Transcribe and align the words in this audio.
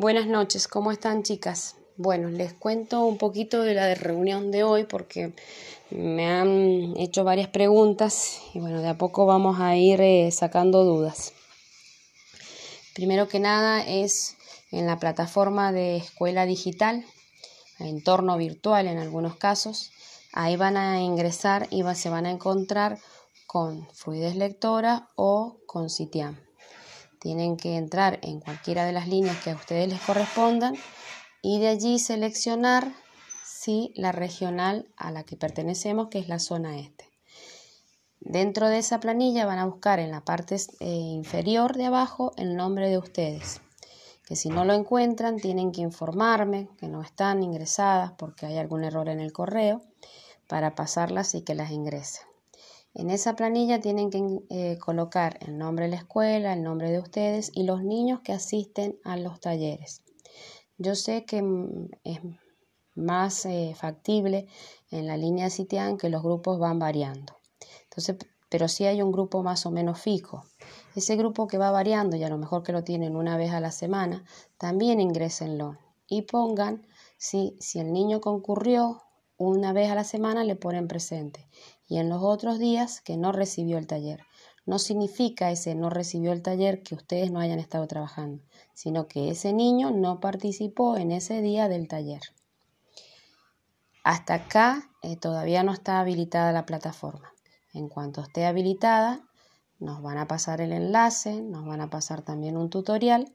Buenas 0.00 0.26
noches, 0.26 0.66
¿cómo 0.66 0.92
están 0.92 1.24
chicas? 1.24 1.76
Bueno, 1.98 2.30
les 2.30 2.54
cuento 2.54 3.04
un 3.04 3.18
poquito 3.18 3.60
de 3.60 3.74
la 3.74 3.94
reunión 3.94 4.50
de 4.50 4.64
hoy 4.64 4.84
porque 4.84 5.34
me 5.90 6.24
han 6.24 6.96
hecho 6.96 7.22
varias 7.22 7.48
preguntas 7.48 8.40
y 8.54 8.60
bueno, 8.60 8.80
de 8.80 8.88
a 8.88 8.96
poco 8.96 9.26
vamos 9.26 9.60
a 9.60 9.76
ir 9.76 10.00
eh, 10.00 10.30
sacando 10.30 10.84
dudas. 10.84 11.34
Primero 12.94 13.28
que 13.28 13.40
nada 13.40 13.82
es 13.86 14.38
en 14.72 14.86
la 14.86 14.98
plataforma 14.98 15.70
de 15.70 15.98
escuela 15.98 16.46
digital, 16.46 17.04
entorno 17.78 18.38
virtual 18.38 18.86
en 18.86 18.96
algunos 18.96 19.36
casos. 19.36 19.90
Ahí 20.32 20.56
van 20.56 20.78
a 20.78 21.02
ingresar 21.02 21.68
y 21.70 21.82
se 21.94 22.08
van 22.08 22.24
a 22.24 22.30
encontrar 22.30 22.98
con 23.46 23.86
fluidez 23.92 24.34
lectora 24.34 25.10
o 25.14 25.58
con 25.66 25.90
Citiam. 25.90 26.38
Tienen 27.20 27.58
que 27.58 27.76
entrar 27.76 28.18
en 28.22 28.40
cualquiera 28.40 28.86
de 28.86 28.92
las 28.92 29.06
líneas 29.06 29.36
que 29.44 29.50
a 29.50 29.54
ustedes 29.54 29.88
les 29.88 30.00
correspondan 30.00 30.74
y 31.42 31.60
de 31.60 31.68
allí 31.68 31.98
seleccionar 31.98 32.92
si 33.44 33.92
la 33.94 34.10
regional 34.10 34.88
a 34.96 35.10
la 35.10 35.24
que 35.24 35.36
pertenecemos, 35.36 36.08
que 36.08 36.18
es 36.18 36.28
la 36.28 36.38
zona 36.38 36.78
este. 36.78 37.04
Dentro 38.20 38.68
de 38.68 38.78
esa 38.78 39.00
planilla 39.00 39.44
van 39.44 39.58
a 39.58 39.66
buscar 39.66 39.98
en 39.98 40.10
la 40.10 40.24
parte 40.24 40.56
eh, 40.80 40.86
inferior 40.88 41.76
de 41.76 41.86
abajo 41.86 42.32
el 42.38 42.56
nombre 42.56 42.88
de 42.88 42.96
ustedes, 42.96 43.60
que 44.24 44.34
si 44.34 44.48
no 44.48 44.64
lo 44.64 44.72
encuentran 44.72 45.36
tienen 45.36 45.72
que 45.72 45.82
informarme 45.82 46.68
que 46.78 46.88
no 46.88 47.02
están 47.02 47.42
ingresadas 47.42 48.12
porque 48.12 48.46
hay 48.46 48.56
algún 48.56 48.84
error 48.84 49.10
en 49.10 49.20
el 49.20 49.32
correo 49.32 49.82
para 50.48 50.74
pasarlas 50.74 51.34
y 51.34 51.42
que 51.42 51.54
las 51.54 51.70
ingresen. 51.70 52.29
En 52.92 53.10
esa 53.10 53.36
planilla 53.36 53.80
tienen 53.80 54.10
que 54.10 54.40
eh, 54.50 54.78
colocar 54.78 55.38
el 55.42 55.56
nombre 55.56 55.84
de 55.84 55.92
la 55.92 55.96
escuela, 55.96 56.52
el 56.52 56.62
nombre 56.62 56.90
de 56.90 56.98
ustedes 56.98 57.52
y 57.54 57.62
los 57.62 57.84
niños 57.84 58.20
que 58.20 58.32
asisten 58.32 58.98
a 59.04 59.16
los 59.16 59.38
talleres. 59.40 60.02
Yo 60.76 60.96
sé 60.96 61.24
que 61.24 61.40
mm, 61.40 61.88
es 62.02 62.20
más 62.96 63.46
eh, 63.46 63.74
factible 63.76 64.48
en 64.90 65.06
la 65.06 65.16
línea 65.16 65.50
Citian 65.50 65.98
que 65.98 66.08
los 66.08 66.22
grupos 66.22 66.58
van 66.58 66.80
variando. 66.80 67.36
Entonces, 67.84 68.16
pero 68.48 68.66
si 68.66 68.86
hay 68.86 69.00
un 69.02 69.12
grupo 69.12 69.44
más 69.44 69.66
o 69.66 69.70
menos 69.70 70.00
fijo. 70.00 70.44
Ese 70.96 71.14
grupo 71.14 71.46
que 71.46 71.58
va 71.58 71.70
variando 71.70 72.16
y 72.16 72.24
a 72.24 72.28
lo 72.28 72.38
mejor 72.38 72.64
que 72.64 72.72
lo 72.72 72.82
tienen 72.82 73.14
una 73.14 73.36
vez 73.36 73.52
a 73.52 73.60
la 73.60 73.70
semana, 73.70 74.24
también 74.58 75.00
ingrésenlo 75.00 75.78
y 76.08 76.22
pongan 76.22 76.84
si, 77.16 77.56
si 77.60 77.78
el 77.78 77.92
niño 77.92 78.20
concurrió 78.20 79.02
una 79.36 79.72
vez 79.72 79.90
a 79.90 79.94
la 79.94 80.04
semana, 80.04 80.42
le 80.42 80.56
ponen 80.56 80.88
presente 80.88 81.46
y 81.90 81.98
en 81.98 82.08
los 82.08 82.22
otros 82.22 82.60
días 82.60 83.00
que 83.00 83.16
no 83.16 83.32
recibió 83.32 83.76
el 83.76 83.88
taller. 83.88 84.22
No 84.64 84.78
significa 84.78 85.50
ese 85.50 85.74
no 85.74 85.90
recibió 85.90 86.30
el 86.30 86.40
taller 86.40 86.84
que 86.84 86.94
ustedes 86.94 87.32
no 87.32 87.40
hayan 87.40 87.58
estado 87.58 87.86
trabajando, 87.88 88.44
sino 88.74 89.08
que 89.08 89.28
ese 89.28 89.52
niño 89.52 89.90
no 89.90 90.20
participó 90.20 90.96
en 90.96 91.10
ese 91.10 91.42
día 91.42 91.68
del 91.68 91.88
taller. 91.88 92.20
Hasta 94.04 94.34
acá 94.34 94.88
eh, 95.02 95.16
todavía 95.16 95.64
no 95.64 95.72
está 95.72 95.98
habilitada 95.98 96.52
la 96.52 96.64
plataforma. 96.64 97.32
En 97.74 97.88
cuanto 97.88 98.20
esté 98.20 98.46
habilitada, 98.46 99.28
nos 99.80 100.00
van 100.00 100.18
a 100.18 100.28
pasar 100.28 100.60
el 100.60 100.72
enlace, 100.72 101.42
nos 101.42 101.66
van 101.66 101.80
a 101.80 101.90
pasar 101.90 102.22
también 102.22 102.56
un 102.56 102.70
tutorial 102.70 103.34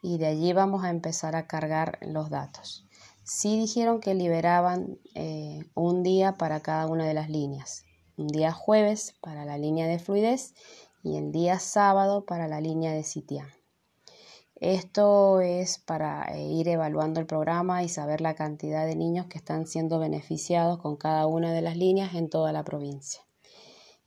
y 0.00 0.18
de 0.18 0.26
allí 0.26 0.52
vamos 0.52 0.84
a 0.84 0.90
empezar 0.90 1.34
a 1.34 1.48
cargar 1.48 1.98
los 2.02 2.30
datos. 2.30 2.86
Sí 3.24 3.58
dijeron 3.58 3.98
que 3.98 4.14
liberaban 4.14 5.00
eh, 5.16 5.64
un 5.74 6.04
día 6.04 6.36
para 6.36 6.60
cada 6.60 6.86
una 6.86 7.04
de 7.04 7.14
las 7.14 7.28
líneas 7.28 7.82
un 8.16 8.28
día 8.28 8.52
jueves 8.52 9.14
para 9.20 9.44
la 9.44 9.58
línea 9.58 9.86
de 9.86 9.98
fluidez 9.98 10.54
y 11.02 11.16
el 11.16 11.32
día 11.32 11.58
sábado 11.58 12.24
para 12.24 12.48
la 12.48 12.60
línea 12.60 12.92
de 12.92 13.04
Citiam. 13.04 13.48
Esto 14.56 15.42
es 15.42 15.78
para 15.78 16.24
eh, 16.34 16.42
ir 16.42 16.68
evaluando 16.68 17.20
el 17.20 17.26
programa 17.26 17.82
y 17.82 17.90
saber 17.90 18.22
la 18.22 18.34
cantidad 18.34 18.86
de 18.86 18.96
niños 18.96 19.26
que 19.26 19.36
están 19.36 19.66
siendo 19.66 19.98
beneficiados 19.98 20.78
con 20.78 20.96
cada 20.96 21.26
una 21.26 21.52
de 21.52 21.60
las 21.60 21.76
líneas 21.76 22.14
en 22.14 22.30
toda 22.30 22.52
la 22.52 22.64
provincia. 22.64 23.20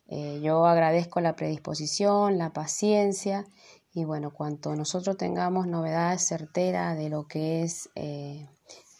Eh, 0.08 0.40
yo 0.42 0.66
agradezco 0.66 1.20
la 1.20 1.36
predisposición, 1.36 2.36
la 2.36 2.52
paciencia 2.52 3.46
y 3.92 4.04
bueno, 4.04 4.32
cuanto 4.32 4.74
nosotros 4.74 5.16
tengamos 5.16 5.68
novedades 5.68 6.26
certeras 6.26 6.98
de 6.98 7.10
lo 7.10 7.28
que 7.28 7.62
es 7.62 7.88
eh, 7.94 8.48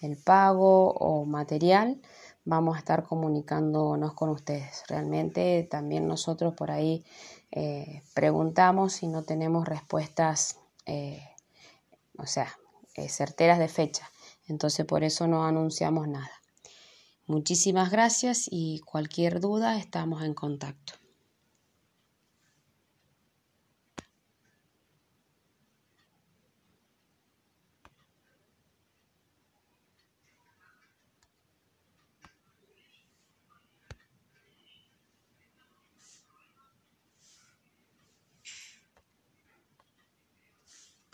el 0.00 0.16
pago 0.16 0.92
o 0.92 1.24
material, 1.24 2.00
vamos 2.50 2.74
a 2.74 2.80
estar 2.80 3.04
comunicándonos 3.04 4.12
con 4.14 4.28
ustedes. 4.28 4.82
Realmente 4.88 5.68
también 5.70 6.08
nosotros 6.08 6.52
por 6.54 6.72
ahí 6.72 7.04
eh, 7.52 8.02
preguntamos 8.12 9.04
y 9.04 9.06
no 9.06 9.22
tenemos 9.22 9.68
respuestas, 9.68 10.58
eh, 10.84 11.22
o 12.18 12.26
sea, 12.26 12.48
eh, 12.96 13.08
certeras 13.08 13.60
de 13.60 13.68
fecha. 13.68 14.10
Entonces 14.48 14.84
por 14.84 15.04
eso 15.04 15.28
no 15.28 15.44
anunciamos 15.44 16.08
nada. 16.08 16.32
Muchísimas 17.26 17.92
gracias 17.92 18.48
y 18.50 18.80
cualquier 18.80 19.38
duda 19.38 19.78
estamos 19.78 20.24
en 20.24 20.34
contacto. 20.34 20.99